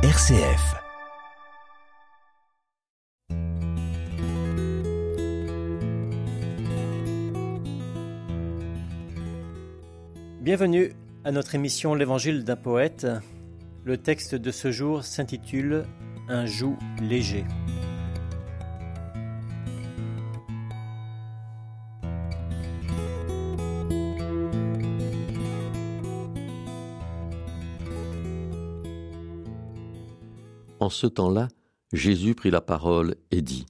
[0.00, 0.76] RCF.
[10.40, 10.92] Bienvenue
[11.24, 13.08] à notre émission L'Évangile d'un poète.
[13.84, 15.84] Le texte de ce jour s'intitule
[16.28, 17.44] Un joug léger.
[30.80, 31.48] En ce temps-là,
[31.92, 33.66] Jésus prit la parole et dit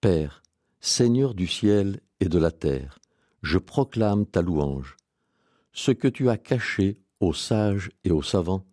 [0.00, 0.42] Père,
[0.80, 2.98] Seigneur du ciel et de la terre,
[3.42, 4.96] je proclame ta louange.
[5.72, 8.66] Ce que tu as caché aux sages et aux savants,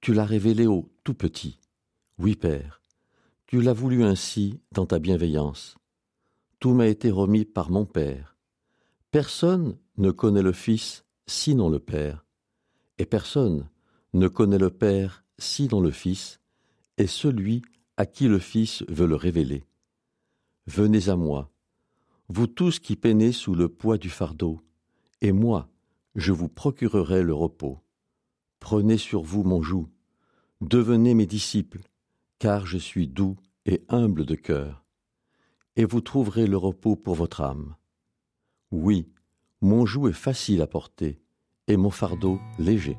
[0.00, 1.58] tu l'as révélé aux tout petits.
[2.18, 2.82] Oui, Père,
[3.46, 5.78] tu l'as voulu ainsi dans ta bienveillance.
[6.60, 8.36] Tout m'a été remis par mon Père.
[9.10, 12.26] Personne ne connaît le Fils sinon le Père,
[12.98, 13.68] et personne
[14.12, 16.40] ne connaît le Père sinon le Fils,
[17.06, 17.62] celui
[17.96, 19.64] à qui le Fils veut le révéler.
[20.66, 21.50] Venez à moi,
[22.28, 24.60] vous tous qui peinez sous le poids du fardeau,
[25.20, 25.68] et moi,
[26.14, 27.78] je vous procurerai le repos.
[28.60, 29.88] Prenez sur vous mon joug,
[30.60, 31.82] devenez mes disciples,
[32.38, 34.84] car je suis doux et humble de cœur,
[35.76, 37.76] et vous trouverez le repos pour votre âme.
[38.70, 39.08] Oui,
[39.60, 41.20] mon joug est facile à porter,
[41.68, 42.96] et mon fardeau léger.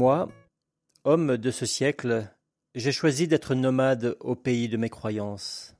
[0.00, 0.28] Moi,
[1.02, 2.30] homme de ce siècle,
[2.76, 5.74] j'ai choisi d'être nomade au pays de mes croyances.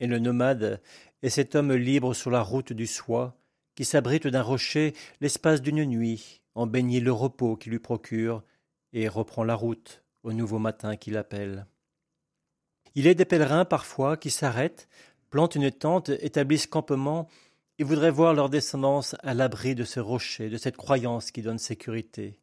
[0.00, 0.80] Et le nomade
[1.20, 3.36] est cet homme libre sur la route du soi,
[3.74, 8.42] qui s'abrite d'un rocher l'espace d'une nuit, en baigné le repos qui lui procure,
[8.94, 11.66] et reprend la route au nouveau matin qui l'appelle.
[12.94, 14.88] Il est des pèlerins parfois qui s'arrêtent,
[15.28, 17.28] plantent une tente, établissent campement,
[17.78, 21.58] et voudraient voir leur descendance à l'abri de ce rocher, de cette croyance qui donne
[21.58, 22.40] sécurité.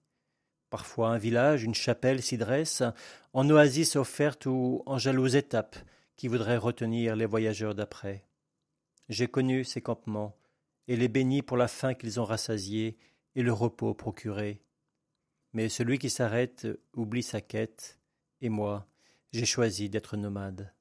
[0.75, 2.83] Parfois un village, une chapelle s'y dresse,
[3.31, 5.77] en oasis offerte ou en jalouse étape
[6.17, 8.25] qui voudrait retenir les voyageurs d'après.
[9.07, 10.35] J'ai connu ces campements,
[10.89, 12.97] et les bénis pour la faim qu'ils ont rassasiée
[13.35, 14.63] et le repos procuré.
[15.53, 17.97] Mais celui qui s'arrête oublie sa quête,
[18.41, 18.85] et moi,
[19.31, 20.73] j'ai choisi d'être nomade.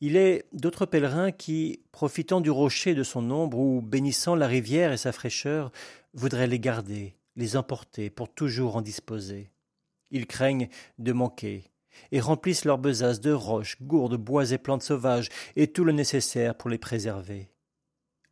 [0.00, 4.90] Il est d'autres pèlerins qui, profitant du rocher de son ombre ou bénissant la rivière
[4.90, 5.70] et sa fraîcheur,
[6.14, 9.50] voudraient les garder, les emporter pour toujours en disposer.
[10.10, 10.68] Ils craignent
[10.98, 11.70] de manquer,
[12.12, 16.54] et remplissent leurs besaces de roches, gourdes, bois et plantes sauvages, et tout le nécessaire
[16.54, 17.48] pour les préserver.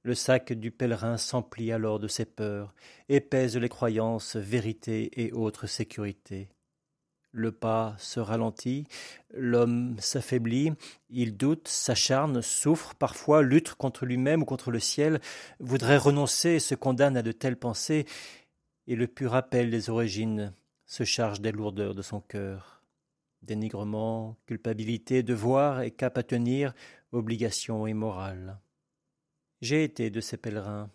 [0.03, 2.75] Le sac du pèlerin s'emplit alors de ses peurs,
[3.09, 6.49] et les croyances, vérités et autres sécurités.
[7.33, 8.87] Le pas se ralentit,
[9.35, 10.73] l'homme s'affaiblit,
[11.11, 15.21] il doute, s'acharne, souffre, parfois lutte contre lui-même ou contre le ciel,
[15.61, 18.07] voudrait renoncer et se condamne à de telles pensées,
[18.87, 20.53] et le pur rappel des origines
[20.87, 22.83] se charge des lourdeurs de son cœur.
[23.43, 26.75] Dénigrement, culpabilité, devoir et cap à tenir,
[27.13, 28.61] obligation et morale.
[29.61, 30.91] J'ai été de ces pèlerins,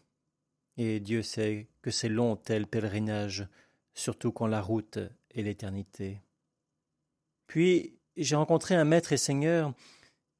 [0.77, 3.47] et Dieu sait que c'est long tel pèlerinage,
[3.93, 4.99] surtout quand la route
[5.33, 6.21] est l'éternité.
[7.47, 9.73] Puis j'ai rencontré un maître et seigneur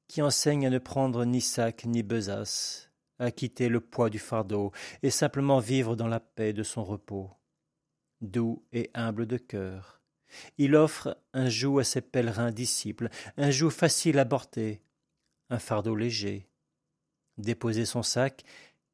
[0.08, 4.72] qui enseigne à ne prendre ni sac ni besace, à quitter le poids du fardeau
[5.02, 7.30] et simplement vivre dans la paix de son repos
[8.22, 10.00] doux et humble de cœur.
[10.56, 14.80] Il offre un joug à ses pèlerins disciples, un joug facile à porter,
[15.50, 16.48] un fardeau léger.
[17.36, 18.44] Déposer son sac,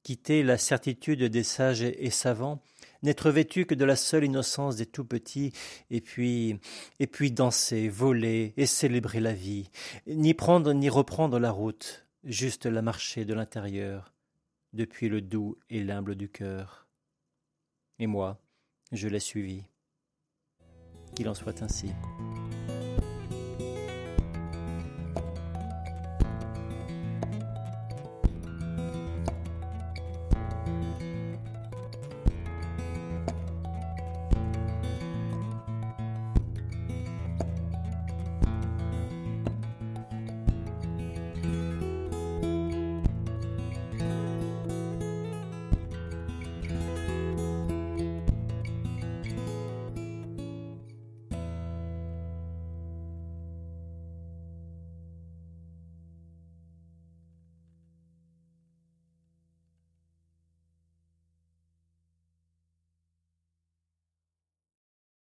[0.03, 2.63] quitter la certitude des sages et savants,
[3.03, 5.53] n'être vêtu que de la seule innocence des tout petits,
[5.91, 6.59] et puis,
[6.99, 9.71] et puis danser, voler et célébrer la vie,
[10.07, 14.13] ni prendre ni reprendre la route, juste la marcher de l'intérieur,
[14.73, 16.89] depuis le doux et l'humble du cœur.
[17.99, 18.41] Et moi,
[18.93, 19.65] je l'ai suivi.
[21.15, 21.91] Qu'il en soit ainsi.